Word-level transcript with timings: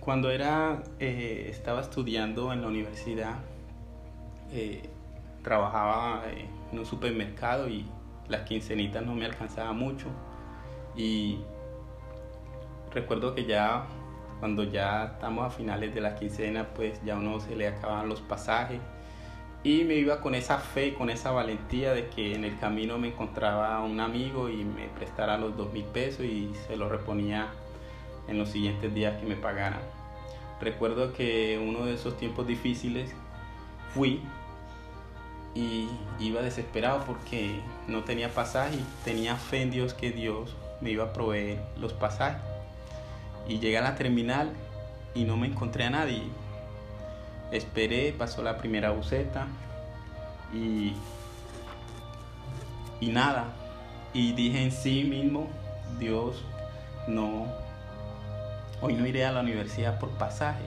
cuando 0.00 0.30
era, 0.30 0.82
eh, 0.98 1.46
estaba 1.50 1.82
estudiando 1.82 2.52
en 2.52 2.62
la 2.62 2.68
universidad, 2.68 3.34
eh, 4.52 4.88
trabajaba 5.42 6.22
en 6.72 6.78
un 6.78 6.86
supermercado 6.86 7.68
y 7.68 7.86
las 8.28 8.42
quincenitas 8.42 9.04
no 9.04 9.14
me 9.14 9.26
alcanzaba 9.26 9.72
mucho. 9.72 10.06
Y 10.96 11.38
recuerdo 12.92 13.34
que 13.34 13.44
ya 13.44 13.86
cuando 14.40 14.64
ya 14.64 15.04
estamos 15.04 15.46
a 15.46 15.50
finales 15.50 15.94
de 15.94 16.00
la 16.00 16.14
quincena, 16.14 16.68
pues 16.74 17.00
ya 17.04 17.16
uno 17.16 17.38
se 17.40 17.54
le 17.54 17.68
acaban 17.68 18.08
los 18.08 18.22
pasajes. 18.22 18.80
Y 19.62 19.84
me 19.84 19.94
iba 19.94 20.22
con 20.22 20.34
esa 20.34 20.56
fe, 20.56 20.94
con 20.94 21.10
esa 21.10 21.32
valentía 21.32 21.92
de 21.92 22.08
que 22.08 22.34
en 22.34 22.44
el 22.44 22.58
camino 22.58 22.96
me 22.96 23.08
encontraba 23.08 23.78
un 23.80 24.00
amigo 24.00 24.48
y 24.48 24.64
me 24.64 24.88
prestara 24.88 25.36
los 25.36 25.54
dos 25.54 25.70
mil 25.74 25.84
pesos 25.84 26.24
y 26.24 26.50
se 26.66 26.76
lo 26.76 26.88
reponía 26.88 27.48
en 28.30 28.38
los 28.38 28.48
siguientes 28.48 28.94
días 28.94 29.18
que 29.18 29.26
me 29.26 29.36
pagaran. 29.36 29.80
Recuerdo 30.60 31.12
que 31.12 31.62
uno 31.62 31.84
de 31.84 31.94
esos 31.94 32.16
tiempos 32.16 32.46
difíciles 32.46 33.12
fui 33.94 34.22
y 35.54 35.88
iba 36.20 36.42
desesperado 36.42 37.04
porque 37.04 37.60
no 37.88 38.04
tenía 38.04 38.32
pasaje 38.32 38.76
y 38.76 38.84
tenía 39.04 39.36
fe 39.36 39.62
en 39.62 39.70
Dios 39.70 39.94
que 39.94 40.12
Dios 40.12 40.54
me 40.80 40.90
iba 40.90 41.04
a 41.04 41.12
proveer 41.12 41.60
los 41.78 41.92
pasajes. 41.92 42.40
Y 43.48 43.58
llegué 43.58 43.78
a 43.78 43.82
la 43.82 43.96
terminal 43.96 44.52
y 45.14 45.24
no 45.24 45.36
me 45.36 45.46
encontré 45.46 45.84
a 45.84 45.90
nadie. 45.90 46.22
Esperé, 47.50 48.14
pasó 48.16 48.42
la 48.42 48.58
primera 48.58 48.90
buceta 48.90 49.48
y, 50.54 50.92
y 53.00 53.08
nada. 53.08 53.48
Y 54.12 54.32
dije 54.32 54.62
en 54.62 54.70
sí 54.70 55.04
mismo, 55.04 55.48
Dios, 55.98 56.44
no, 57.08 57.46
hoy 58.80 58.94
no 58.94 59.06
iré 59.06 59.24
a 59.24 59.32
la 59.32 59.40
universidad 59.40 59.98
por 59.98 60.10
pasaje. 60.10 60.64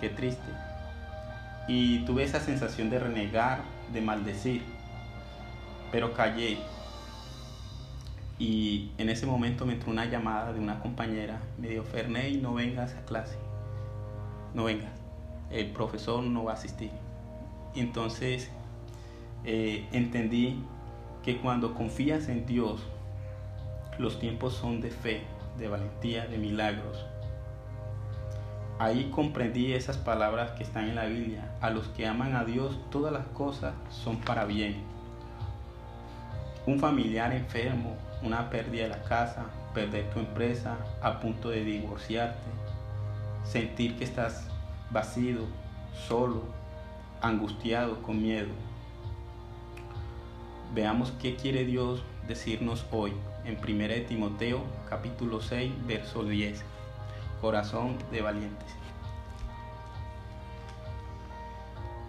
Qué 0.00 0.08
triste. 0.08 0.50
Y 1.68 2.04
tuve 2.04 2.24
esa 2.24 2.40
sensación 2.40 2.90
de 2.90 2.98
renegar, 2.98 3.60
de 3.92 4.00
maldecir, 4.00 4.62
pero 5.92 6.12
callé. 6.12 6.58
Y 8.38 8.90
en 8.98 9.08
ese 9.08 9.26
momento 9.26 9.64
me 9.64 9.74
entró 9.74 9.90
una 9.90 10.06
llamada 10.06 10.52
de 10.52 10.58
una 10.58 10.80
compañera, 10.80 11.40
me 11.58 11.68
dijo, 11.68 11.84
Ferney, 11.84 12.38
no 12.38 12.54
vengas 12.54 12.94
a 12.94 13.04
clase, 13.04 13.36
no 14.54 14.64
vengas, 14.64 14.90
el 15.50 15.70
profesor 15.70 16.24
no 16.24 16.44
va 16.44 16.52
a 16.52 16.54
asistir. 16.54 16.90
Entonces 17.76 18.50
eh, 19.44 19.86
entendí 19.92 20.64
que 21.22 21.38
cuando 21.38 21.74
confías 21.74 22.28
en 22.28 22.44
Dios, 22.46 22.82
los 23.98 24.18
tiempos 24.18 24.54
son 24.54 24.80
de 24.80 24.90
fe, 24.90 25.22
de 25.58 25.68
valentía, 25.68 26.26
de 26.26 26.38
milagros. 26.38 27.06
Ahí 28.78 29.10
comprendí 29.14 29.72
esas 29.72 29.96
palabras 29.96 30.52
que 30.52 30.64
están 30.64 30.88
en 30.88 30.96
la 30.96 31.04
Biblia. 31.04 31.50
A 31.60 31.70
los 31.70 31.88
que 31.88 32.06
aman 32.06 32.34
a 32.34 32.44
Dios, 32.44 32.78
todas 32.90 33.12
las 33.12 33.26
cosas 33.28 33.74
son 33.90 34.18
para 34.18 34.44
bien. 34.44 34.82
Un 36.66 36.78
familiar 36.78 37.32
enfermo, 37.32 37.96
una 38.22 38.50
pérdida 38.50 38.84
de 38.84 38.88
la 38.88 39.02
casa, 39.02 39.46
perder 39.74 40.10
tu 40.10 40.20
empresa, 40.20 40.76
a 41.00 41.20
punto 41.20 41.50
de 41.50 41.64
divorciarte, 41.64 42.48
sentir 43.44 43.96
que 43.96 44.04
estás 44.04 44.48
vacío, 44.90 45.40
solo, 46.08 46.44
angustiado, 47.20 48.02
con 48.02 48.20
miedo. 48.20 48.50
Veamos 50.74 51.12
qué 51.20 51.36
quiere 51.36 51.64
Dios 51.64 52.02
decirnos 52.26 52.86
hoy 52.90 53.12
en 53.44 53.58
1 53.58 54.06
Timoteo 54.08 54.62
capítulo 54.88 55.40
6, 55.40 55.72
verso 55.86 56.24
10 56.24 56.71
corazón 57.42 57.98
de 58.12 58.22
valientes. 58.22 58.68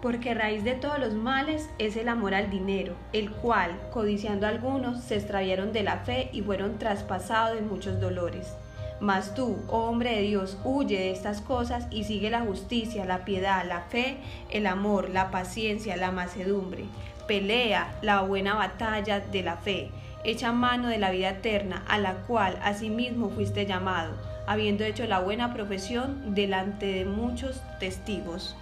Porque 0.00 0.32
raíz 0.32 0.62
de 0.64 0.74
todos 0.74 0.98
los 0.98 1.14
males 1.14 1.68
es 1.78 1.96
el 1.96 2.08
amor 2.08 2.34
al 2.34 2.50
dinero, 2.50 2.94
el 3.12 3.32
cual, 3.32 3.80
codiciando 3.92 4.46
algunos, 4.46 5.02
se 5.02 5.16
extraviaron 5.16 5.72
de 5.72 5.82
la 5.82 5.98
fe 5.98 6.30
y 6.32 6.40
fueron 6.42 6.78
traspasados 6.78 7.56
de 7.56 7.62
muchos 7.62 8.00
dolores. 8.00 8.54
Mas 9.00 9.34
tú, 9.34 9.58
oh 9.68 9.86
hombre 9.86 10.14
de 10.14 10.22
Dios, 10.22 10.56
huye 10.62 10.98
de 10.98 11.10
estas 11.10 11.40
cosas 11.40 11.88
y 11.90 12.04
sigue 12.04 12.30
la 12.30 12.42
justicia, 12.42 13.04
la 13.04 13.24
piedad, 13.24 13.64
la 13.66 13.80
fe, 13.80 14.18
el 14.50 14.66
amor, 14.66 15.10
la 15.10 15.30
paciencia, 15.30 15.96
la 15.96 16.12
macedumbre. 16.12 16.84
Pelea 17.26 17.98
la 18.02 18.20
buena 18.20 18.54
batalla 18.54 19.18
de 19.18 19.42
la 19.42 19.56
fe, 19.56 19.90
echa 20.22 20.52
mano 20.52 20.88
de 20.88 20.98
la 20.98 21.10
vida 21.10 21.30
eterna, 21.30 21.82
a 21.88 21.98
la 21.98 22.12
cual 22.26 22.58
asimismo 22.62 23.30
fuiste 23.30 23.66
llamado 23.66 24.33
habiendo 24.46 24.84
hecho 24.84 25.06
la 25.06 25.20
buena 25.20 25.54
profesión 25.54 26.34
delante 26.34 26.86
de 26.86 27.04
muchos 27.04 27.62
testigos. 27.80 28.56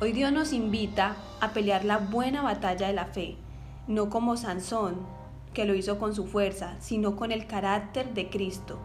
Hoy 0.00 0.12
Dios 0.12 0.32
nos 0.32 0.52
invita 0.52 1.16
a 1.40 1.52
pelear 1.52 1.84
la 1.84 1.98
buena 1.98 2.42
batalla 2.42 2.88
de 2.88 2.92
la 2.92 3.06
fe, 3.06 3.36
no 3.86 4.10
como 4.10 4.36
Sansón, 4.36 4.96
que 5.54 5.64
lo 5.64 5.74
hizo 5.74 5.98
con 5.98 6.14
su 6.14 6.26
fuerza, 6.26 6.76
sino 6.80 7.16
con 7.16 7.32
el 7.32 7.46
carácter 7.46 8.12
de 8.12 8.28
Cristo, 8.28 8.78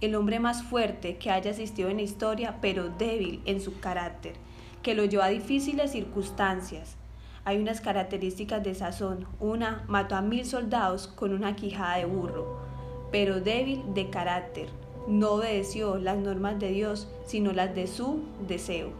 el 0.00 0.14
hombre 0.14 0.40
más 0.40 0.62
fuerte 0.62 1.16
que 1.16 1.30
haya 1.30 1.50
existido 1.50 1.90
en 1.90 1.96
la 1.96 2.02
historia, 2.02 2.58
pero 2.60 2.88
débil 2.88 3.42
en 3.44 3.60
su 3.60 3.80
carácter, 3.80 4.34
que 4.82 4.94
lo 4.94 5.04
llevó 5.04 5.24
a 5.24 5.28
difíciles 5.28 5.92
circunstancias. 5.92 6.96
Hay 7.44 7.58
unas 7.58 7.80
características 7.80 8.62
de 8.64 8.74
Sazón. 8.74 9.26
Una 9.38 9.84
mató 9.86 10.16
a 10.16 10.20
mil 10.20 10.44
soldados 10.44 11.06
con 11.06 11.32
una 11.32 11.54
quijada 11.54 11.98
de 11.98 12.04
burro 12.04 12.75
pero 13.10 13.40
débil 13.40 13.82
de 13.94 14.10
carácter. 14.10 14.68
No 15.06 15.32
obedeció 15.32 15.96
las 15.98 16.18
normas 16.18 16.58
de 16.58 16.70
Dios, 16.70 17.08
sino 17.24 17.52
las 17.52 17.74
de 17.74 17.86
su 17.86 18.20
deseo. 18.46 18.90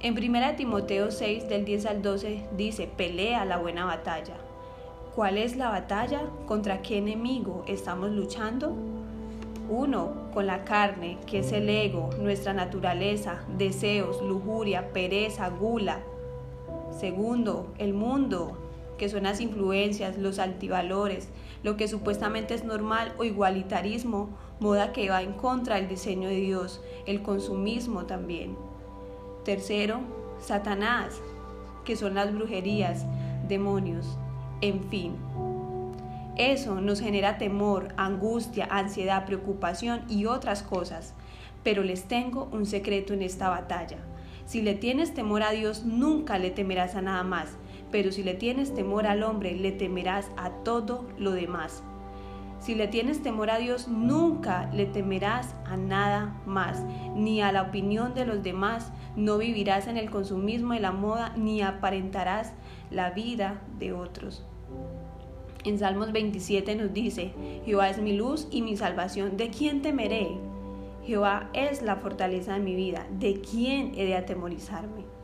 En 0.00 0.12
1 0.18 0.56
Timoteo 0.56 1.10
6, 1.10 1.48
del 1.48 1.64
10 1.64 1.86
al 1.86 2.02
12, 2.02 2.48
dice, 2.56 2.86
pelea 2.86 3.44
la 3.44 3.58
buena 3.58 3.84
batalla. 3.84 4.34
¿Cuál 5.14 5.38
es 5.38 5.56
la 5.56 5.70
batalla? 5.70 6.22
¿Contra 6.46 6.82
qué 6.82 6.98
enemigo 6.98 7.64
estamos 7.66 8.10
luchando? 8.10 8.76
Uno, 9.70 10.28
con 10.34 10.46
la 10.46 10.64
carne, 10.64 11.16
que 11.26 11.38
es 11.38 11.52
el 11.52 11.70
ego, 11.70 12.10
nuestra 12.20 12.52
naturaleza, 12.52 13.40
deseos, 13.56 14.22
lujuria, 14.22 14.92
pereza, 14.92 15.48
gula. 15.48 16.00
Segundo, 16.90 17.72
el 17.78 17.94
mundo, 17.94 18.58
que 18.98 19.08
son 19.08 19.22
las 19.22 19.40
influencias, 19.40 20.18
los 20.18 20.38
altivalores, 20.38 21.30
lo 21.66 21.76
que 21.76 21.88
supuestamente 21.88 22.54
es 22.54 22.62
normal 22.62 23.12
o 23.18 23.24
igualitarismo, 23.24 24.28
moda 24.60 24.92
que 24.92 25.10
va 25.10 25.22
en 25.22 25.32
contra 25.32 25.74
del 25.74 25.88
diseño 25.88 26.28
de 26.28 26.36
Dios, 26.36 26.80
el 27.06 27.22
consumismo 27.22 28.06
también. 28.06 28.56
Tercero, 29.44 29.98
Satanás, 30.38 31.20
que 31.84 31.96
son 31.96 32.14
las 32.14 32.32
brujerías, 32.32 33.04
demonios, 33.48 34.16
en 34.60 34.84
fin. 34.84 35.16
Eso 36.36 36.80
nos 36.80 37.00
genera 37.00 37.36
temor, 37.36 37.88
angustia, 37.96 38.68
ansiedad, 38.70 39.26
preocupación 39.26 40.04
y 40.08 40.26
otras 40.26 40.62
cosas. 40.62 41.14
Pero 41.64 41.82
les 41.82 42.04
tengo 42.04 42.48
un 42.52 42.64
secreto 42.66 43.12
en 43.12 43.22
esta 43.22 43.48
batalla. 43.48 43.98
Si 44.44 44.62
le 44.62 44.74
tienes 44.74 45.14
temor 45.14 45.42
a 45.42 45.50
Dios, 45.50 45.84
nunca 45.84 46.38
le 46.38 46.52
temerás 46.52 46.94
a 46.94 47.02
nada 47.02 47.24
más 47.24 47.56
pero 47.90 48.12
si 48.12 48.22
le 48.22 48.34
tienes 48.34 48.74
temor 48.74 49.06
al 49.06 49.22
hombre, 49.22 49.54
le 49.54 49.72
temerás 49.72 50.30
a 50.36 50.50
todo 50.64 51.06
lo 51.18 51.32
demás. 51.32 51.82
Si 52.58 52.74
le 52.74 52.88
tienes 52.88 53.22
temor 53.22 53.50
a 53.50 53.58
Dios, 53.58 53.86
nunca 53.86 54.70
le 54.72 54.86
temerás 54.86 55.54
a 55.66 55.76
nada 55.76 56.40
más, 56.46 56.82
ni 57.14 57.40
a 57.40 57.52
la 57.52 57.62
opinión 57.62 58.14
de 58.14 58.26
los 58.26 58.42
demás, 58.42 58.92
no 59.14 59.38
vivirás 59.38 59.86
en 59.86 59.96
el 59.96 60.10
consumismo 60.10 60.72
de 60.72 60.80
la 60.80 60.92
moda, 60.92 61.32
ni 61.36 61.62
aparentarás 61.62 62.52
la 62.90 63.10
vida 63.10 63.60
de 63.78 63.92
otros. 63.92 64.44
En 65.64 65.78
Salmos 65.78 66.12
27 66.12 66.76
nos 66.76 66.92
dice, 66.92 67.32
Jehová 67.64 67.90
es 67.90 67.98
mi 67.98 68.16
luz 68.16 68.48
y 68.50 68.62
mi 68.62 68.76
salvación, 68.76 69.36
¿de 69.36 69.50
quién 69.50 69.82
temeré? 69.82 70.28
Jehová 71.04 71.50
es 71.52 71.82
la 71.82 71.96
fortaleza 71.96 72.54
de 72.54 72.60
mi 72.60 72.74
vida, 72.74 73.06
¿de 73.18 73.40
quién 73.40 73.92
he 73.96 74.06
de 74.06 74.16
atemorizarme? 74.16 75.15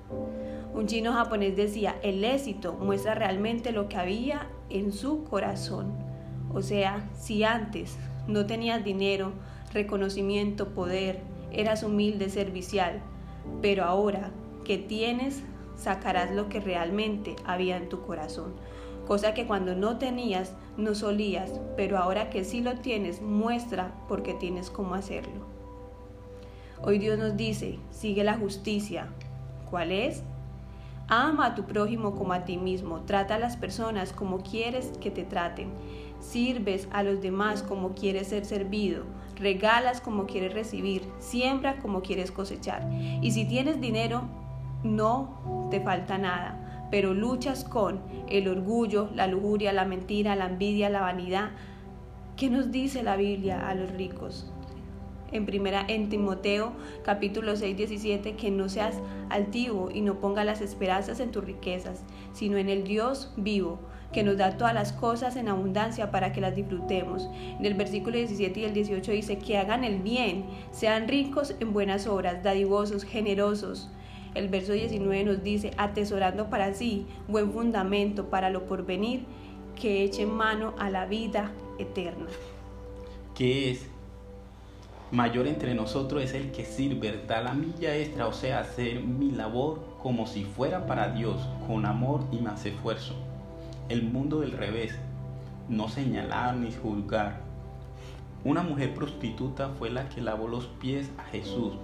Un 0.74 0.86
chino 0.86 1.12
japonés 1.12 1.54
decía, 1.54 1.96
el 2.02 2.24
éxito 2.24 2.72
muestra 2.74 3.14
realmente 3.14 3.72
lo 3.72 3.88
que 3.88 3.96
había 3.96 4.48
en 4.70 4.92
su 4.92 5.24
corazón. 5.24 5.92
O 6.54 6.62
sea, 6.62 7.10
si 7.14 7.44
antes 7.44 7.98
no 8.26 8.46
tenías 8.46 8.82
dinero, 8.82 9.32
reconocimiento, 9.74 10.68
poder, 10.68 11.20
eras 11.50 11.82
humilde, 11.82 12.30
servicial, 12.30 13.02
pero 13.60 13.84
ahora 13.84 14.30
que 14.64 14.78
tienes, 14.78 15.42
sacarás 15.76 16.30
lo 16.30 16.48
que 16.48 16.60
realmente 16.60 17.36
había 17.44 17.76
en 17.76 17.88
tu 17.88 18.02
corazón. 18.02 18.54
Cosa 19.06 19.34
que 19.34 19.46
cuando 19.46 19.74
no 19.74 19.98
tenías, 19.98 20.54
no 20.76 20.94
solías, 20.94 21.60
pero 21.76 21.98
ahora 21.98 22.30
que 22.30 22.44
sí 22.44 22.60
lo 22.60 22.76
tienes, 22.76 23.20
muestra 23.20 23.92
porque 24.08 24.32
tienes 24.32 24.70
cómo 24.70 24.94
hacerlo. 24.94 25.44
Hoy 26.80 26.98
Dios 26.98 27.18
nos 27.18 27.36
dice, 27.36 27.78
sigue 27.90 28.24
la 28.24 28.38
justicia. 28.38 29.08
¿Cuál 29.70 29.92
es? 29.92 30.22
Ama 31.08 31.46
a 31.46 31.54
tu 31.54 31.64
prójimo 31.64 32.14
como 32.14 32.32
a 32.32 32.44
ti 32.44 32.56
mismo. 32.56 33.00
Trata 33.02 33.34
a 33.34 33.38
las 33.38 33.56
personas 33.56 34.12
como 34.12 34.38
quieres 34.38 34.92
que 35.00 35.10
te 35.10 35.24
traten. 35.24 35.72
Sirves 36.20 36.88
a 36.92 37.02
los 37.02 37.20
demás 37.20 37.62
como 37.62 37.94
quieres 37.94 38.28
ser 38.28 38.44
servido. 38.44 39.04
Regalas 39.36 40.00
como 40.00 40.26
quieres 40.26 40.54
recibir. 40.54 41.02
Siembra 41.18 41.78
como 41.78 42.02
quieres 42.02 42.30
cosechar. 42.30 42.88
Y 43.20 43.32
si 43.32 43.44
tienes 43.44 43.80
dinero, 43.80 44.22
no 44.84 45.68
te 45.70 45.80
falta 45.80 46.18
nada. 46.18 46.88
Pero 46.90 47.14
luchas 47.14 47.64
con 47.64 48.00
el 48.28 48.48
orgullo, 48.48 49.08
la 49.14 49.26
lujuria, 49.26 49.72
la 49.72 49.84
mentira, 49.84 50.36
la 50.36 50.46
envidia, 50.46 50.90
la 50.90 51.00
vanidad. 51.00 51.50
¿Qué 52.36 52.50
nos 52.50 52.70
dice 52.70 53.02
la 53.02 53.16
Biblia 53.16 53.68
a 53.68 53.74
los 53.74 53.90
ricos? 53.92 54.51
En 55.32 55.46
primera 55.46 55.84
en 55.88 56.08
Timoteo 56.08 56.72
capítulo 57.04 57.56
6, 57.56 57.76
17, 57.76 58.36
que 58.36 58.50
no 58.50 58.68
seas 58.68 58.96
altivo 59.30 59.90
y 59.92 60.02
no 60.02 60.20
ponga 60.20 60.44
las 60.44 60.60
esperanzas 60.60 61.20
en 61.20 61.30
tus 61.30 61.44
riquezas, 61.44 62.04
sino 62.32 62.58
en 62.58 62.68
el 62.68 62.84
Dios 62.84 63.32
vivo, 63.36 63.80
que 64.12 64.22
nos 64.22 64.36
da 64.36 64.56
todas 64.56 64.74
las 64.74 64.92
cosas 64.92 65.36
en 65.36 65.48
abundancia 65.48 66.10
para 66.10 66.32
que 66.32 66.40
las 66.40 66.54
disfrutemos. 66.54 67.28
En 67.58 67.64
el 67.64 67.74
versículo 67.74 68.16
17 68.16 68.60
y 68.60 68.64
el 68.64 68.74
18 68.74 69.10
dice 69.12 69.38
que 69.38 69.56
hagan 69.56 69.84
el 69.84 70.00
bien, 70.00 70.44
sean 70.70 71.08
ricos 71.08 71.54
en 71.60 71.72
buenas 71.72 72.06
obras, 72.06 72.42
dadivosos, 72.42 73.04
generosos. 73.04 73.90
El 74.34 74.48
verso 74.48 74.72
19 74.72 75.24
nos 75.24 75.42
dice, 75.42 75.72
atesorando 75.76 76.48
para 76.48 76.72
sí 76.74 77.06
buen 77.28 77.52
fundamento 77.52 78.30
para 78.30 78.50
lo 78.50 78.66
porvenir, 78.66 79.24
que 79.80 80.04
echen 80.04 80.30
mano 80.30 80.74
a 80.78 80.90
la 80.90 81.06
vida 81.06 81.52
eterna. 81.78 82.26
¿Qué 83.34 83.70
es 83.70 83.91
mayor 85.12 85.46
entre 85.46 85.74
nosotros 85.74 86.22
es 86.22 86.32
el 86.32 86.50
que 86.52 86.64
sirve, 86.64 87.22
da 87.28 87.42
la 87.42 87.52
milla 87.52 87.94
extra, 87.96 88.26
o 88.26 88.32
sea, 88.32 88.60
hacer 88.60 89.00
mi 89.00 89.30
labor 89.30 89.80
como 90.02 90.26
si 90.26 90.44
fuera 90.44 90.86
para 90.86 91.10
Dios, 91.10 91.36
con 91.66 91.84
amor 91.84 92.24
y 92.32 92.38
más 92.38 92.64
esfuerzo. 92.64 93.14
El 93.90 94.04
mundo 94.04 94.40
del 94.40 94.52
revés, 94.52 94.98
no 95.68 95.88
señalar 95.88 96.56
ni 96.56 96.72
juzgar. 96.72 97.40
Una 98.42 98.62
mujer 98.62 98.94
prostituta 98.94 99.68
fue 99.78 99.90
la 99.90 100.08
que 100.08 100.22
lavó 100.22 100.48
los 100.48 100.66
pies 100.66 101.10
a 101.18 101.24
Jesús. 101.24 101.74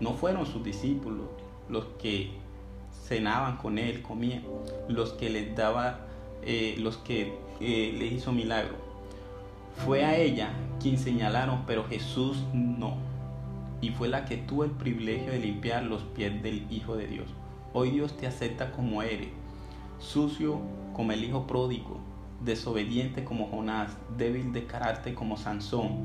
No 0.00 0.14
fueron 0.14 0.46
sus 0.46 0.62
discípulos 0.62 1.26
los 1.68 1.84
que 2.00 2.30
cenaban 3.06 3.56
con 3.56 3.78
él, 3.78 4.02
comían, 4.02 4.44
los 4.88 5.12
que 5.14 5.28
les 5.28 5.54
daba, 5.54 6.06
eh, 6.42 6.76
los 6.78 6.96
que 6.98 7.34
eh, 7.60 7.94
le 7.98 8.06
hizo 8.06 8.32
milagro 8.32 8.88
fue 9.84 10.04
a 10.04 10.16
ella 10.16 10.50
quien 10.78 10.98
señalaron, 10.98 11.64
pero 11.66 11.84
Jesús 11.84 12.44
no. 12.52 12.96
Y 13.80 13.90
fue 13.90 14.08
la 14.08 14.24
que 14.24 14.36
tuvo 14.36 14.64
el 14.64 14.70
privilegio 14.72 15.30
de 15.30 15.38
limpiar 15.38 15.84
los 15.84 16.02
pies 16.02 16.42
del 16.42 16.66
Hijo 16.72 16.96
de 16.96 17.06
Dios. 17.06 17.28
Hoy 17.72 17.90
Dios 17.90 18.16
te 18.16 18.26
acepta 18.26 18.72
como 18.72 19.02
eres, 19.02 19.28
sucio 19.98 20.60
como 20.94 21.12
el 21.12 21.22
Hijo 21.24 21.46
pródigo, 21.46 21.98
desobediente 22.44 23.24
como 23.24 23.48
Jonás, 23.48 23.96
débil 24.16 24.52
de 24.52 24.66
carácter 24.66 25.14
como 25.14 25.36
Sansón. 25.36 25.98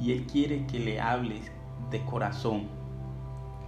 Y 0.00 0.12
Él 0.12 0.26
quiere 0.26 0.66
que 0.66 0.78
le 0.78 1.00
hables 1.00 1.50
de 1.90 2.04
corazón, 2.04 2.64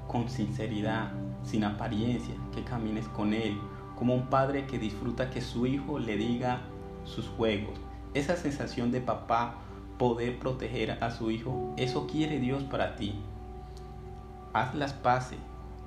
con 0.09 0.29
sinceridad, 0.29 1.13
sin 1.43 1.65
apariencia, 1.65 2.35
que 2.55 2.65
camines 2.65 3.07
con 3.09 3.33
Él, 3.33 3.59
como 3.97 4.15
un 4.15 4.27
padre 4.27 4.67
que 4.67 4.79
disfruta 4.79 5.31
que 5.31 5.41
su 5.41 5.67
hijo 5.67 5.99
le 5.99 6.17
diga 6.17 6.61
sus 7.05 7.27
juegos, 7.29 7.79
esa 8.15 8.37
sensación 8.37 8.91
de 8.93 9.01
papá 9.01 9.55
poder 9.99 10.39
proteger 10.39 11.03
a 11.03 11.11
su 11.11 11.31
hijo, 11.31 11.75
eso 11.77 12.07
quiere 12.07 12.39
Dios 12.39 12.63
para 12.63 12.97
ti. 12.97 13.15
Haz 14.53 14.75
las 14.75 14.93
paces, 14.93 15.39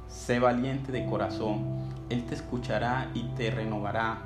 sé 0.07 0.39
valiente 0.39 0.91
de 0.91 1.05
corazón, 1.05 1.89
Él 2.09 2.25
te 2.25 2.35
escuchará 2.35 3.09
y 3.13 3.23
te 3.35 3.49
renovará, 3.49 4.19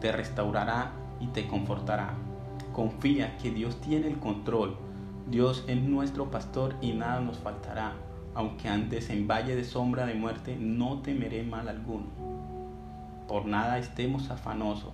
te 0.00 0.12
restaurará 0.12 0.92
y 1.20 1.26
te 1.26 1.46
confortará. 1.46 2.14
Confía 2.72 3.36
que 3.38 3.50
Dios 3.50 3.80
tiene 3.80 4.06
el 4.06 4.18
control, 4.18 4.76
Dios 5.26 5.64
es 5.66 5.80
nuestro 5.82 6.30
pastor 6.30 6.74
y 6.80 6.92
nada 6.92 7.20
nos 7.20 7.38
faltará. 7.38 7.92
Aunque 8.36 8.68
antes 8.68 9.10
en 9.10 9.28
valle 9.28 9.54
de 9.54 9.64
sombra 9.64 10.06
de 10.06 10.14
muerte, 10.14 10.56
no 10.58 11.02
temeré 11.02 11.44
mal 11.44 11.68
alguno. 11.68 12.06
Por 13.28 13.46
nada 13.46 13.78
estemos 13.78 14.30
afanosos 14.30 14.92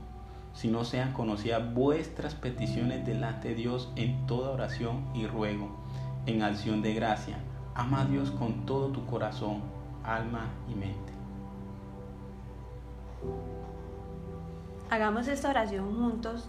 si 0.52 0.68
no 0.68 0.84
sean 0.84 1.12
conocidas 1.12 1.74
vuestras 1.74 2.34
peticiones 2.34 3.06
delante 3.06 3.48
de 3.48 3.54
Dios 3.54 3.92
en 3.96 4.26
toda 4.26 4.50
oración 4.50 5.04
y 5.14 5.26
ruego, 5.26 5.68
en 6.26 6.42
acción 6.42 6.82
de 6.82 6.94
gracia. 6.94 7.38
Ama 7.74 8.02
a 8.02 8.04
Dios 8.04 8.30
con 8.30 8.66
todo 8.66 8.88
tu 8.88 9.06
corazón, 9.06 9.62
alma 10.04 10.48
y 10.68 10.74
mente. 10.74 11.12
Hagamos 14.90 15.28
esta 15.28 15.50
oración 15.50 15.96
juntos 15.96 16.48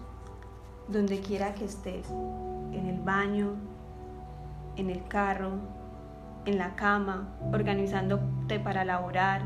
donde 0.88 1.20
quiera 1.20 1.54
que 1.54 1.66
estés, 1.66 2.10
en 2.10 2.88
el 2.88 3.00
baño, 3.00 3.54
en 4.78 4.90
el 4.90 5.08
carro, 5.08 5.52
en 6.46 6.58
la 6.58 6.76
cama, 6.76 7.30
organizándote 7.54 8.60
para 8.60 8.84
laborar 8.84 9.44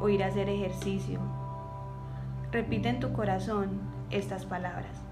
o 0.00 0.08
ir 0.08 0.24
a 0.24 0.26
hacer 0.26 0.48
ejercicio 0.48 1.20
Repite 2.54 2.88
en 2.88 3.00
tu 3.00 3.12
corazón 3.12 3.80
estas 4.12 4.46
palabras. 4.46 5.02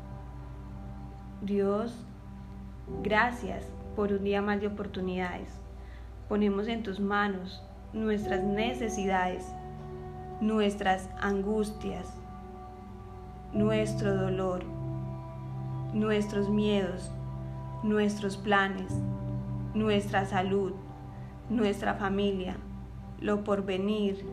Dios, 1.41 2.07
gracias 3.03 3.67
por 3.97 4.13
un 4.13 4.23
día 4.23 4.41
más 4.41 4.61
de 4.61 4.69
oportunidades. 4.69 5.51
Ponemos 6.29 6.69
en 6.69 6.85
tus 6.85 7.01
manos 7.01 7.61
nuestras 7.93 8.45
necesidades, 8.45 9.53
nuestras 10.41 11.11
angustias, 11.21 12.15
nuestro 13.53 14.15
dolor, 14.15 14.63
nuestros 15.93 16.49
miedos, 16.49 17.11
nuestros 17.83 18.37
planes, 18.37 18.93
nuestra 19.75 20.27
salud, 20.27 20.75
nuestra 21.51 21.95
familia, 21.95 22.57
lo 23.19 23.43
porvenir, 23.43 24.25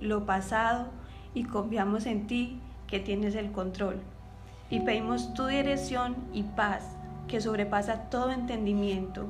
lo 0.00 0.26
pasado 0.26 0.97
y 1.34 1.44
confiamos 1.44 2.06
en 2.06 2.26
ti 2.26 2.60
que 2.86 3.00
tienes 3.00 3.34
el 3.34 3.52
control. 3.52 4.00
Y 4.70 4.80
pedimos 4.80 5.34
tu 5.34 5.46
dirección 5.46 6.16
y 6.32 6.42
paz 6.42 6.96
que 7.26 7.40
sobrepasa 7.40 8.10
todo 8.10 8.30
entendimiento 8.30 9.26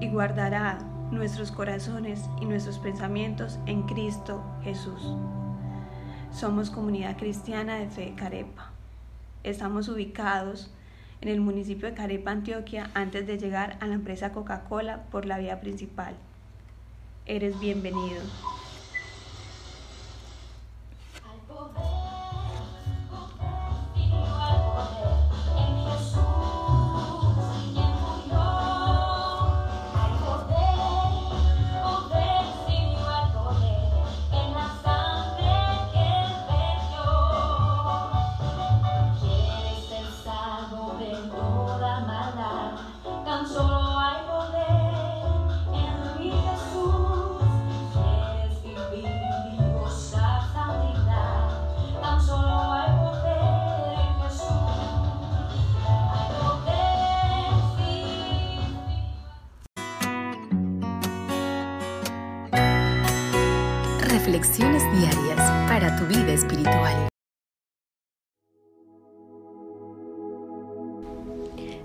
y 0.00 0.08
guardará 0.08 0.78
nuestros 1.10 1.50
corazones 1.50 2.28
y 2.40 2.46
nuestros 2.46 2.78
pensamientos 2.78 3.58
en 3.66 3.82
Cristo 3.82 4.42
Jesús. 4.62 5.14
Somos 6.32 6.70
comunidad 6.70 7.16
cristiana 7.16 7.76
de 7.76 7.88
fe 7.88 8.14
Carepa. 8.16 8.70
Estamos 9.44 9.88
ubicados 9.88 10.70
en 11.20 11.28
el 11.28 11.40
municipio 11.40 11.88
de 11.88 11.94
Carepa, 11.94 12.30
Antioquia, 12.30 12.90
antes 12.94 13.26
de 13.26 13.38
llegar 13.38 13.76
a 13.80 13.86
la 13.86 13.94
empresa 13.94 14.32
Coca-Cola 14.32 15.04
por 15.10 15.26
la 15.26 15.38
vía 15.38 15.60
principal. 15.60 16.14
Eres 17.26 17.60
bienvenido. 17.60 18.22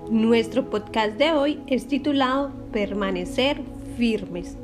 Nuestro 0.09 0.69
podcast 0.69 1.17
de 1.17 1.31
hoy 1.31 1.59
es 1.67 1.87
titulado 1.87 2.51
Permanecer 2.71 3.61
firmes, 3.97 4.55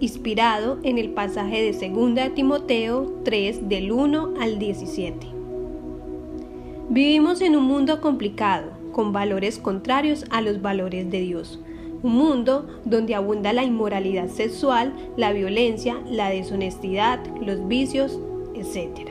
inspirado 0.00 0.78
en 0.82 0.98
el 0.98 1.10
pasaje 1.10 1.62
de 1.62 1.88
2 1.88 2.34
Timoteo 2.34 3.20
3 3.24 3.68
del 3.68 3.92
1 3.92 4.34
al 4.40 4.58
17. 4.58 5.26
Vivimos 6.88 7.40
en 7.40 7.56
un 7.56 7.64
mundo 7.64 8.00
complicado, 8.00 8.70
con 8.92 9.12
valores 9.12 9.58
contrarios 9.58 10.24
a 10.30 10.40
los 10.40 10.62
valores 10.62 11.10
de 11.10 11.20
Dios 11.20 11.60
un 12.04 12.16
mundo 12.16 12.66
donde 12.84 13.14
abunda 13.14 13.54
la 13.54 13.64
inmoralidad 13.64 14.28
sexual, 14.28 14.92
la 15.16 15.32
violencia, 15.32 15.96
la 16.06 16.28
deshonestidad, 16.28 17.18
los 17.40 17.66
vicios, 17.66 18.20
etc. 18.54 19.08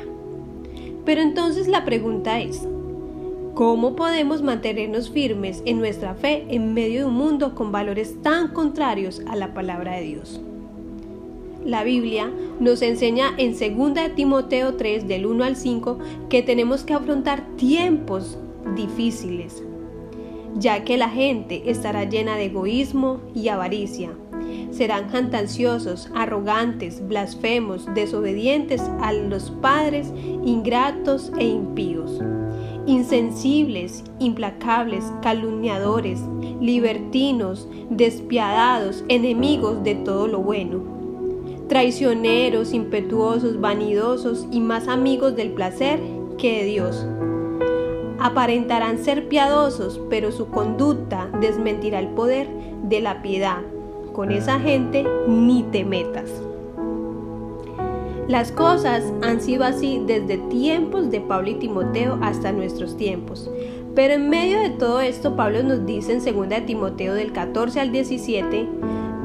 Pero 1.03 1.21
entonces 1.21 1.67
la 1.67 1.85
pregunta 1.85 2.39
es, 2.39 2.67
¿cómo 3.53 3.95
podemos 3.95 4.41
mantenernos 4.41 5.11
firmes 5.11 5.61
en 5.65 5.77
nuestra 5.77 6.15
fe 6.15 6.45
en 6.49 6.73
medio 6.73 7.01
de 7.01 7.05
un 7.05 7.13
mundo 7.13 7.53
con 7.53 7.71
valores 7.71 8.21
tan 8.21 8.47
contrarios 8.47 9.21
a 9.27 9.35
la 9.35 9.53
palabra 9.53 9.93
de 9.93 10.01
Dios? 10.01 10.41
La 11.63 11.83
Biblia 11.83 12.31
nos 12.59 12.81
enseña 12.81 13.33
en 13.37 13.51
2 13.51 14.15
Timoteo 14.15 14.73
3 14.75 15.07
del 15.07 15.25
1 15.25 15.43
al 15.43 15.55
5 15.55 15.99
que 16.29 16.41
tenemos 16.41 16.83
que 16.83 16.93
afrontar 16.93 17.45
tiempos 17.55 18.37
difíciles, 18.75 19.63
ya 20.57 20.83
que 20.83 20.97
la 20.97 21.09
gente 21.09 21.69
estará 21.69 22.03
llena 22.05 22.35
de 22.35 22.45
egoísmo 22.45 23.21
y 23.35 23.47
avaricia. 23.49 24.11
Serán 24.71 25.09
jactanciosos, 25.09 26.09
arrogantes, 26.15 27.07
blasfemos, 27.07 27.87
desobedientes 27.93 28.81
a 28.99 29.13
los 29.13 29.51
padres, 29.51 30.11
ingratos 30.43 31.31
e 31.37 31.45
impíos, 31.45 32.19
insensibles, 32.85 34.03
implacables, 34.19 35.03
calumniadores, 35.21 36.21
libertinos, 36.59 37.67
despiadados, 37.89 39.03
enemigos 39.07 39.83
de 39.83 39.95
todo 39.95 40.27
lo 40.27 40.39
bueno, 40.39 40.81
traicioneros, 41.67 42.73
impetuosos, 42.73 43.59
vanidosos 43.59 44.47
y 44.51 44.59
más 44.59 44.87
amigos 44.87 45.35
del 45.35 45.51
placer 45.51 45.99
que 46.37 46.59
de 46.59 46.65
Dios 46.65 47.05
aparentarán 48.23 49.03
ser 49.03 49.27
piadosos, 49.27 49.99
pero 50.09 50.31
su 50.31 50.47
conducta 50.47 51.29
desmentirá 51.41 51.99
el 51.99 52.07
poder 52.07 52.47
de 52.83 53.01
la 53.01 53.21
piedad. 53.21 53.57
Con 54.13 54.31
esa 54.31 54.61
gente 54.61 55.05
ni 55.27 55.63
te 55.63 55.83
metas. 55.83 56.31
Las 58.27 58.51
cosas 58.51 59.03
han 59.21 59.41
sido 59.41 59.63
así 59.63 60.01
desde 60.05 60.37
tiempos 60.49 61.11
de 61.11 61.19
Pablo 61.19 61.49
y 61.49 61.55
Timoteo 61.55 62.17
hasta 62.21 62.51
nuestros 62.51 62.95
tiempos. 62.95 63.49
Pero 63.95 64.13
en 64.13 64.29
medio 64.29 64.59
de 64.59 64.69
todo 64.71 65.01
esto, 65.01 65.35
Pablo 65.35 65.61
nos 65.61 65.85
dice 65.85 66.13
en 66.13 66.23
2 66.23 66.65
Timoteo 66.65 67.13
del 67.13 67.31
14 67.31 67.79
al 67.79 67.91
17, 67.91 68.67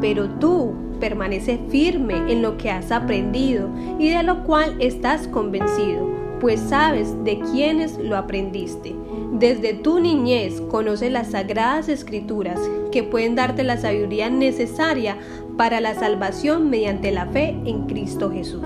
pero 0.00 0.28
tú 0.28 0.74
permanece 1.00 1.60
firme 1.68 2.16
en 2.30 2.42
lo 2.42 2.56
que 2.56 2.70
has 2.70 2.90
aprendido 2.90 3.68
y 3.98 4.10
de 4.10 4.22
lo 4.22 4.42
cual 4.44 4.74
estás 4.80 5.28
convencido 5.28 6.18
pues 6.40 6.60
sabes 6.60 7.24
de 7.24 7.40
quiénes 7.40 7.98
lo 7.98 8.16
aprendiste. 8.16 8.94
Desde 9.32 9.74
tu 9.74 10.00
niñez 10.00 10.60
conoces 10.62 11.12
las 11.12 11.32
sagradas 11.32 11.88
escrituras 11.88 12.60
que 12.92 13.02
pueden 13.02 13.34
darte 13.34 13.64
la 13.64 13.76
sabiduría 13.76 14.30
necesaria 14.30 15.18
para 15.56 15.80
la 15.80 15.94
salvación 15.94 16.70
mediante 16.70 17.10
la 17.10 17.26
fe 17.26 17.56
en 17.64 17.86
Cristo 17.86 18.30
Jesús. 18.30 18.64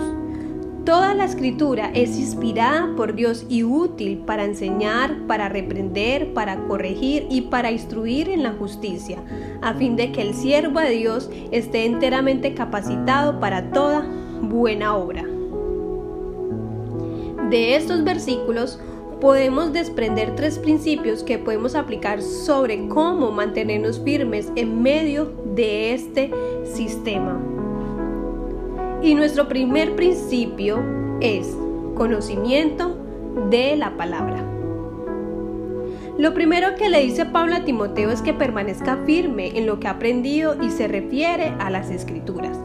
Toda 0.85 1.15
la 1.15 1.27
escritura 1.27 1.93
es 1.95 2.19
inspirada 2.19 2.95
por 2.97 3.15
Dios 3.15 3.47
y 3.49 3.63
útil 3.63 4.19
para 4.19 4.45
enseñar, 4.45 5.29
para 5.29 5.49
reprender, 5.49 6.35
para 6.35 6.65
corregir 6.67 7.29
y 7.31 7.43
para 7.43 7.71
instruir 7.71 8.29
en 8.29 8.43
la 8.43 8.53
justicia, 8.55 9.19
a 9.61 9.75
fin 9.75 9.95
de 9.95 10.11
que 10.11 10.23
el 10.23 10.35
siervo 10.35 10.81
de 10.81 10.91
Dios 10.91 11.31
esté 11.53 11.85
enteramente 11.85 12.55
capacitado 12.55 13.39
para 13.39 13.71
toda 13.71 14.05
buena 14.41 14.97
obra. 14.97 15.25
De 17.49 17.77
estos 17.77 18.03
versículos 18.03 18.81
podemos 19.21 19.73
desprender 19.73 20.35
tres 20.35 20.59
principios 20.59 21.23
que 21.23 21.39
podemos 21.39 21.77
aplicar 21.77 22.21
sobre 22.23 22.89
cómo 22.89 23.31
mantenernos 23.31 24.01
firmes 24.01 24.51
en 24.57 24.83
medio 24.83 25.33
de 25.55 25.95
este 25.95 26.33
sistema. 26.65 27.52
Y 29.03 29.15
nuestro 29.17 29.49
primer 29.49 29.97
principio 29.97 30.81
es 31.21 31.57
conocimiento 31.97 32.97
de 33.51 33.77
la 33.77 33.97
palabra. 33.97 34.45
Lo 36.19 36.35
primero 36.35 36.77
que 36.77 36.89
le 36.89 37.03
dice 37.03 37.25
Pablo 37.25 37.57
a 37.57 37.65
Timoteo 37.65 38.11
es 38.11 38.23
que 38.23 38.33
permanezca 38.33 38.99
firme 39.05 39.59
en 39.59 39.67
lo 39.67 39.81
que 39.81 39.89
ha 39.89 39.93
aprendido 39.93 40.57
y 40.63 40.71
se 40.71 40.87
refiere 40.87 41.53
a 41.59 41.71
las 41.71 41.91
escrituras. 41.91 42.57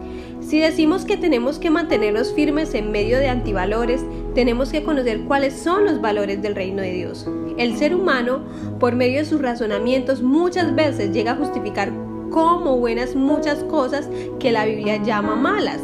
Si 0.41 0.59
decimos 0.59 1.05
que 1.05 1.17
tenemos 1.17 1.57
que 1.57 1.71
mantenernos 1.71 2.33
firmes 2.33 2.73
en 2.75 2.91
medio 2.91 3.17
de 3.17 3.29
antivalores, 3.29 4.05
tenemos 4.35 4.69
que 4.69 4.83
conocer 4.83 5.21
cuáles 5.21 5.53
son 5.53 5.85
los 5.85 6.01
valores 6.01 6.41
del 6.41 6.55
reino 6.55 6.81
de 6.81 6.93
Dios. 6.93 7.27
El 7.57 7.77
ser 7.77 7.95
humano, 7.95 8.41
por 8.79 8.95
medio 8.95 9.19
de 9.19 9.25
sus 9.25 9.41
razonamientos, 9.41 10.21
muchas 10.21 10.75
veces 10.75 11.11
llega 11.11 11.31
a 11.31 11.37
justificar 11.37 11.91
como 12.29 12.77
buenas 12.77 13.15
muchas 13.15 13.63
cosas 13.63 14.07
que 14.39 14.51
la 14.51 14.65
Biblia 14.65 15.01
llama 15.01 15.35
malas. 15.35 15.81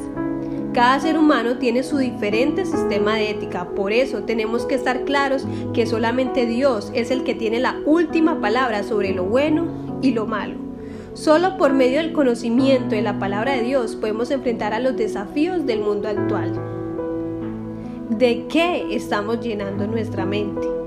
Cada 0.73 0.99
ser 0.99 1.19
humano 1.19 1.59
tiene 1.59 1.83
su 1.83 1.97
diferente 1.97 2.65
sistema 2.65 3.15
de 3.15 3.29
ética, 3.29 3.69
por 3.75 3.93
eso 3.93 4.23
tenemos 4.23 4.65
que 4.65 4.73
estar 4.73 5.05
claros 5.05 5.45
que 5.71 5.85
solamente 5.85 6.47
Dios 6.47 6.91
es 6.95 7.11
el 7.11 7.23
que 7.23 7.35
tiene 7.35 7.59
la 7.59 7.77
última 7.85 8.41
palabra 8.41 8.81
sobre 8.81 9.13
lo 9.13 9.23
bueno 9.23 9.67
y 10.01 10.11
lo 10.11 10.25
malo. 10.25 10.55
Solo 11.13 11.57
por 11.59 11.73
medio 11.73 11.99
del 11.99 12.11
conocimiento 12.11 12.95
de 12.95 13.03
la 13.03 13.19
palabra 13.19 13.53
de 13.53 13.61
Dios 13.61 13.95
podemos 13.95 14.31
enfrentar 14.31 14.73
a 14.73 14.79
los 14.79 14.97
desafíos 14.97 15.67
del 15.67 15.81
mundo 15.81 16.07
actual. 16.07 16.51
¿De 18.09 18.47
qué 18.47 18.95
estamos 18.95 19.41
llenando 19.41 19.85
nuestra 19.85 20.25
mente? 20.25 20.82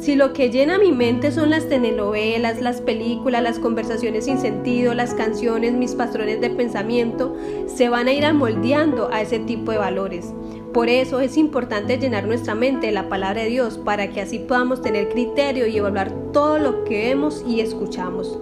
Si 0.00 0.16
lo 0.16 0.32
que 0.32 0.48
llena 0.48 0.78
mi 0.78 0.92
mente 0.92 1.30
son 1.30 1.50
las 1.50 1.68
telenovelas, 1.68 2.62
las 2.62 2.80
películas, 2.80 3.42
las 3.42 3.58
conversaciones 3.58 4.24
sin 4.24 4.38
sentido, 4.38 4.94
las 4.94 5.12
canciones, 5.12 5.74
mis 5.74 5.94
patrones 5.94 6.40
de 6.40 6.48
pensamiento, 6.48 7.36
se 7.66 7.90
van 7.90 8.08
a 8.08 8.12
ir 8.14 8.24
amoldeando 8.24 9.10
a 9.12 9.20
ese 9.20 9.40
tipo 9.40 9.72
de 9.72 9.76
valores. 9.76 10.32
Por 10.72 10.88
eso 10.88 11.20
es 11.20 11.36
importante 11.36 11.98
llenar 11.98 12.26
nuestra 12.26 12.54
mente 12.54 12.86
de 12.86 12.92
la 12.94 13.10
palabra 13.10 13.42
de 13.42 13.50
Dios 13.50 13.76
para 13.76 14.08
que 14.08 14.22
así 14.22 14.38
podamos 14.38 14.80
tener 14.80 15.10
criterio 15.10 15.66
y 15.66 15.76
evaluar 15.76 16.10
todo 16.32 16.58
lo 16.58 16.84
que 16.84 17.08
vemos 17.08 17.44
y 17.46 17.60
escuchamos. 17.60 18.38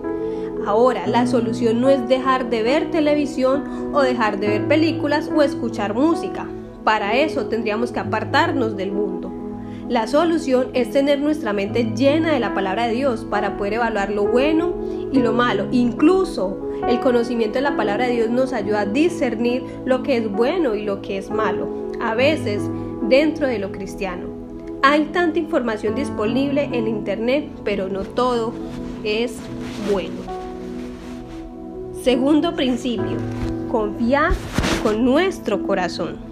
Ahora, 0.65 1.09
la 1.09 1.27
solución 1.27 1.81
no 1.81 1.89
es 1.89 2.09
dejar 2.09 2.51
de 2.51 2.63
ver 2.63 2.93
televisión 2.93 3.91
o 3.93 4.03
dejar 4.03 4.39
de 4.39 4.47
ver 4.47 4.69
películas 4.69 5.29
o 5.35 5.43
escuchar 5.43 5.93
música. 5.93 6.47
Para 6.85 7.17
eso 7.17 7.47
tendríamos 7.47 7.91
que 7.91 7.99
apartarnos 7.99 8.77
del 8.77 8.93
mundo. 8.93 9.38
La 9.89 10.07
solución 10.07 10.69
es 10.75 10.91
tener 10.91 11.19
nuestra 11.19 11.55
mente 11.55 11.93
llena 11.97 12.33
de 12.33 12.41
la 12.41 12.53
palabra 12.53 12.87
de 12.87 12.93
Dios 12.93 13.25
para 13.25 13.57
poder 13.57 13.75
evaluar 13.75 14.11
lo 14.11 14.27
bueno 14.27 14.75
y 15.11 15.19
lo 15.21 15.33
malo. 15.33 15.67
Incluso 15.71 16.59
el 16.87 17.01
conocimiento 17.01 17.55
de 17.55 17.63
la 17.63 17.75
palabra 17.75 18.07
de 18.07 18.13
Dios 18.13 18.29
nos 18.29 18.53
ayuda 18.53 18.83
a 18.83 18.87
discernir 18.87 19.65
lo 19.87 20.03
que 20.03 20.19
es 20.19 20.31
bueno 20.31 20.75
y 20.75 20.83
lo 20.83 21.01
que 21.01 21.17
es 21.17 21.31
malo 21.31 21.89
a 22.03 22.15
veces 22.15 22.63
dentro 23.09 23.47
de 23.47 23.59
lo 23.59 23.73
cristiano. 23.73 24.29
Hay 24.83 25.07
tanta 25.07 25.39
información 25.39 25.95
disponible 25.95 26.69
en 26.71 26.87
Internet, 26.87 27.49
pero 27.65 27.89
no 27.89 28.03
todo 28.03 28.53
es 29.05 29.39
bueno. 29.91 30.21
Segundo 32.03 32.55
principio, 32.55 33.17
confiar 33.71 34.33
con 34.83 35.03
nuestro 35.03 35.63
corazón. 35.63 36.28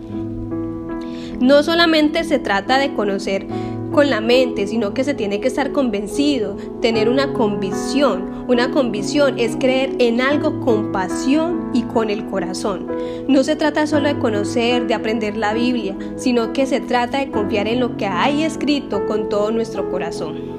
No 1.41 1.63
solamente 1.63 2.25
se 2.25 2.39
trata 2.39 2.79
de 2.79 2.95
conocer 2.95 3.47
con 3.93 4.11
la 4.11 4.21
mente, 4.21 4.67
sino 4.67 4.95
que 4.95 5.05
se 5.05 5.15
tiene 5.15 5.41
que 5.41 5.49
estar 5.49 5.73
convencido, 5.73 6.57
tener 6.81 7.09
una 7.09 7.33
convicción. 7.33 8.45
Una 8.49 8.71
convicción 8.71 9.39
es 9.39 9.57
creer 9.57 9.95
en 9.99 10.21
algo 10.21 10.61
con 10.61 10.93
pasión 10.93 11.71
y 11.73 11.83
con 11.83 12.11
el 12.11 12.27
corazón. 12.27 12.87
No 13.29 13.43
se 13.43 13.57
trata 13.57 13.87
solo 13.87 14.09
de 14.09 14.19
conocer, 14.19 14.87
de 14.87 14.95
aprender 14.95 15.37
la 15.37 15.55
Biblia, 15.55 15.97
sino 16.17 16.53
que 16.53 16.67
se 16.67 16.81
trata 16.81 17.19
de 17.19 17.31
confiar 17.31 17.69
en 17.69 17.81
lo 17.81 17.97
que 17.97 18.07
hay 18.07 18.43
escrito 18.43 19.07
con 19.07 19.29
todo 19.29 19.51
nuestro 19.51 19.91
corazón. 19.91 20.57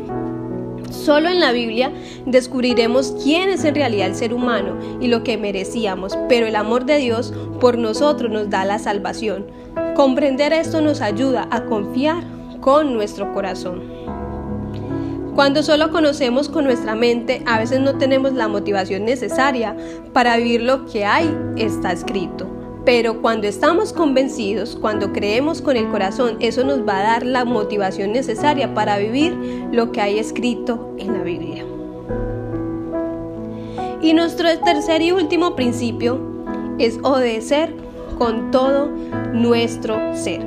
Solo 0.91 1.29
en 1.29 1.39
la 1.39 1.51
Biblia 1.51 1.91
descubriremos 2.25 3.15
quién 3.23 3.49
es 3.49 3.63
en 3.65 3.75
realidad 3.75 4.07
el 4.07 4.15
ser 4.15 4.33
humano 4.33 4.77
y 4.99 5.07
lo 5.07 5.23
que 5.23 5.37
merecíamos, 5.37 6.17
pero 6.29 6.47
el 6.47 6.55
amor 6.55 6.85
de 6.85 6.97
Dios 6.97 7.33
por 7.59 7.77
nosotros 7.77 8.31
nos 8.31 8.49
da 8.49 8.65
la 8.65 8.79
salvación. 8.79 9.45
Comprender 9.97 10.53
esto 10.53 10.79
nos 10.79 11.01
ayuda 11.01 11.47
a 11.49 11.65
confiar 11.65 12.23
con 12.61 12.93
nuestro 12.93 13.33
corazón. 13.33 13.81
Cuando 15.33 15.63
solo 15.63 15.91
conocemos 15.91 16.49
con 16.49 16.65
nuestra 16.65 16.93
mente, 16.93 17.41
a 17.47 17.57
veces 17.57 17.79
no 17.79 17.97
tenemos 17.97 18.33
la 18.33 18.47
motivación 18.47 19.05
necesaria 19.05 19.75
para 20.13 20.37
vivir 20.37 20.61
lo 20.61 20.85
que 20.85 21.03
hay 21.03 21.35
está 21.55 21.93
escrito. 21.93 22.45
Pero 22.85 23.23
cuando 23.23 23.47
estamos 23.47 23.91
convencidos, 23.91 24.77
cuando 24.79 25.11
creemos 25.13 25.63
con 25.63 25.75
el 25.75 25.89
corazón, 25.89 26.37
eso 26.41 26.63
nos 26.63 26.87
va 26.87 26.99
a 26.99 27.03
dar 27.13 27.25
la 27.25 27.43
motivación 27.43 28.11
necesaria 28.11 28.75
para 28.75 28.99
vivir 28.99 29.35
lo 29.71 29.91
que 29.91 30.01
hay 30.01 30.19
escrito 30.19 30.93
en 30.99 31.13
la 31.13 31.23
Biblia. 31.23 31.65
Y 34.03 34.13
nuestro 34.13 34.47
tercer 34.59 35.01
y 35.01 35.11
último 35.11 35.55
principio 35.55 36.19
es 36.77 36.99
obedecer 37.01 37.86
con 38.17 38.51
todo 38.51 38.87
nuestro 39.33 40.15
ser. 40.15 40.41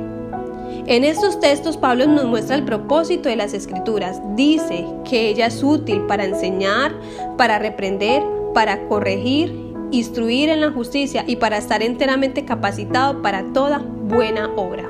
En 0.87 1.03
estos 1.03 1.39
textos 1.39 1.77
Pablo 1.77 2.07
nos 2.07 2.25
muestra 2.25 2.55
el 2.55 2.63
propósito 2.63 3.29
de 3.29 3.35
las 3.35 3.53
escrituras. 3.53 4.21
Dice 4.35 4.85
que 5.07 5.29
ella 5.29 5.47
es 5.47 5.63
útil 5.63 6.01
para 6.01 6.25
enseñar, 6.25 6.93
para 7.37 7.59
reprender, 7.59 8.23
para 8.53 8.87
corregir, 8.87 9.53
instruir 9.91 10.49
en 10.49 10.61
la 10.61 10.71
justicia 10.71 11.23
y 11.27 11.35
para 11.35 11.57
estar 11.57 11.83
enteramente 11.83 12.45
capacitado 12.45 13.21
para 13.21 13.53
toda 13.53 13.79
buena 13.79 14.49
obra. 14.55 14.89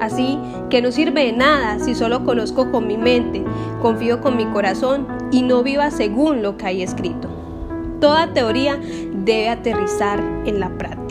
Así 0.00 0.38
que 0.70 0.82
no 0.82 0.90
sirve 0.90 1.26
de 1.26 1.32
nada 1.32 1.78
si 1.78 1.94
solo 1.94 2.24
conozco 2.24 2.70
con 2.72 2.86
mi 2.86 2.98
mente, 2.98 3.44
confío 3.80 4.20
con 4.20 4.36
mi 4.36 4.46
corazón 4.46 5.06
y 5.30 5.42
no 5.42 5.62
viva 5.62 5.90
según 5.90 6.42
lo 6.42 6.56
que 6.56 6.66
hay 6.66 6.82
escrito. 6.82 7.28
Toda 8.00 8.32
teoría 8.32 8.78
debe 9.12 9.48
aterrizar 9.48 10.20
en 10.44 10.60
la 10.60 10.68
práctica. 10.76 11.03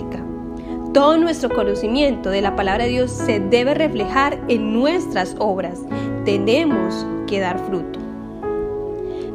Todo 0.94 1.18
nuestro 1.18 1.50
conocimiento 1.50 2.30
de 2.30 2.44
la 2.44 2.56
palabra 2.56 2.84
de 2.84 2.92
Dios 2.92 3.10
se 3.12 3.40
debe 3.40 3.74
reflejar 3.74 4.40
en 4.48 4.74
nuestras 4.74 5.36
obras. 5.40 5.80
Tenemos 6.24 7.08
que 7.26 7.40
dar 7.40 7.58
fruto. 7.66 8.00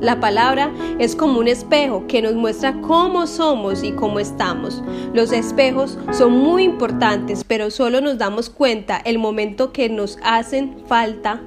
La 0.00 0.20
palabra 0.20 0.70
es 1.00 1.16
como 1.16 1.40
un 1.40 1.48
espejo 1.48 2.06
que 2.06 2.22
nos 2.22 2.34
muestra 2.34 2.80
cómo 2.80 3.26
somos 3.26 3.82
y 3.82 3.90
cómo 3.90 4.20
estamos. 4.20 4.84
Los 5.12 5.32
espejos 5.32 5.98
son 6.12 6.30
muy 6.30 6.62
importantes, 6.62 7.42
pero 7.42 7.72
solo 7.72 8.00
nos 8.00 8.18
damos 8.18 8.50
cuenta 8.50 8.98
el 9.04 9.18
momento 9.18 9.72
que 9.72 9.88
nos 9.88 10.16
hacen 10.22 10.84
falta. 10.86 11.42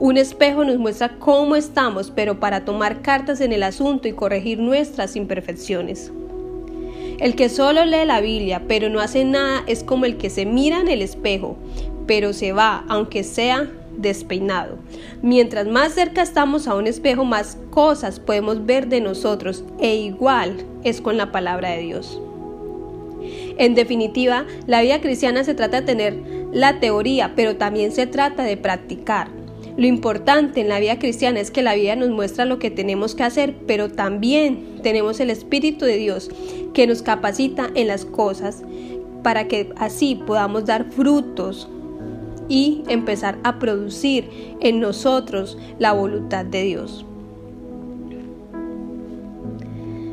Un 0.00 0.16
espejo 0.16 0.64
nos 0.64 0.78
muestra 0.78 1.20
cómo 1.20 1.54
estamos, 1.54 2.10
pero 2.10 2.40
para 2.40 2.64
tomar 2.64 3.00
cartas 3.00 3.40
en 3.40 3.52
el 3.52 3.62
asunto 3.62 4.08
y 4.08 4.12
corregir 4.12 4.58
nuestras 4.58 5.14
imperfecciones. 5.14 6.12
El 7.18 7.34
que 7.34 7.48
solo 7.48 7.84
lee 7.84 8.04
la 8.06 8.20
Biblia, 8.20 8.62
pero 8.66 8.88
no 8.88 9.00
hace 9.00 9.24
nada, 9.24 9.62
es 9.66 9.84
como 9.84 10.04
el 10.04 10.16
que 10.16 10.30
se 10.30 10.46
mira 10.46 10.80
en 10.80 10.88
el 10.88 11.02
espejo, 11.02 11.56
pero 12.06 12.32
se 12.32 12.52
va, 12.52 12.84
aunque 12.88 13.22
sea 13.24 13.70
despeinado. 13.96 14.78
Mientras 15.22 15.66
más 15.66 15.92
cerca 15.92 16.22
estamos 16.22 16.66
a 16.66 16.74
un 16.74 16.86
espejo, 16.86 17.24
más 17.24 17.58
cosas 17.70 18.20
podemos 18.20 18.64
ver 18.66 18.88
de 18.88 19.00
nosotros 19.00 19.64
e 19.78 19.94
igual 19.96 20.56
es 20.82 21.00
con 21.00 21.16
la 21.16 21.30
palabra 21.30 21.70
de 21.70 21.82
Dios. 21.82 22.20
En 23.58 23.74
definitiva, 23.74 24.46
la 24.66 24.82
vida 24.82 25.00
cristiana 25.00 25.44
se 25.44 25.54
trata 25.54 25.80
de 25.80 25.86
tener 25.86 26.18
la 26.52 26.80
teoría, 26.80 27.32
pero 27.36 27.56
también 27.56 27.92
se 27.92 28.06
trata 28.06 28.42
de 28.42 28.56
practicar. 28.56 29.41
Lo 29.76 29.86
importante 29.86 30.60
en 30.60 30.68
la 30.68 30.80
vida 30.80 30.98
cristiana 30.98 31.40
es 31.40 31.50
que 31.50 31.62
la 31.62 31.74
vida 31.74 31.96
nos 31.96 32.10
muestra 32.10 32.44
lo 32.44 32.58
que 32.58 32.70
tenemos 32.70 33.14
que 33.14 33.22
hacer, 33.22 33.54
pero 33.66 33.90
también 33.90 34.80
tenemos 34.82 35.18
el 35.20 35.30
Espíritu 35.30 35.84
de 35.84 35.96
Dios 35.96 36.30
que 36.74 36.86
nos 36.86 37.02
capacita 37.02 37.70
en 37.74 37.88
las 37.88 38.04
cosas 38.04 38.62
para 39.22 39.48
que 39.48 39.72
así 39.76 40.16
podamos 40.26 40.66
dar 40.66 40.90
frutos 40.90 41.68
y 42.48 42.82
empezar 42.88 43.38
a 43.44 43.58
producir 43.58 44.28
en 44.60 44.80
nosotros 44.80 45.56
la 45.78 45.92
voluntad 45.92 46.44
de 46.44 46.62
Dios. 46.64 47.06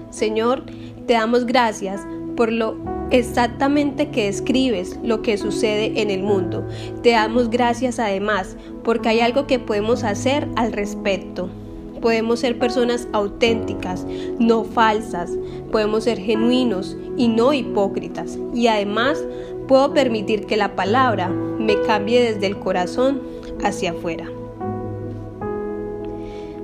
Señor, 0.10 0.64
te 1.06 1.14
damos 1.14 1.46
gracias 1.46 2.02
por 2.36 2.52
lo 2.52 2.99
exactamente 3.12 4.10
que 4.10 4.26
describes 4.26 5.00
lo 5.04 5.22
que 5.22 5.38
sucede 5.38 6.02
en 6.02 6.10
el 6.10 6.24
mundo. 6.24 6.68
Te 7.04 7.12
damos 7.12 7.50
gracias 7.50 8.00
además 8.00 8.56
porque 8.84 9.10
hay 9.10 9.20
algo 9.22 9.48
que 9.48 9.60
podemos 9.60 10.04
hacer 10.04 10.48
al 10.56 10.72
respecto. 10.72 11.50
Podemos 12.02 12.40
ser 12.40 12.58
personas 12.58 13.08
auténticas, 13.12 14.06
no 14.40 14.64
falsas. 14.64 15.32
Podemos 15.72 16.06
ser 16.06 16.18
genuinos 16.18 16.98
y 17.18 17.28
no 17.28 17.52
hipócritas. 17.54 18.40
Y 18.54 18.68
además 18.68 19.22
puedo 19.68 19.94
permitir 19.94 20.46
que 20.46 20.58
la 20.58 20.76
palabra 20.76 21.28
me 21.28 21.80
cambie 21.82 22.22
desde 22.22 22.48
el 22.48 22.58
corazón 22.60 23.22
hacia 23.64 23.92
afuera. 23.92 24.39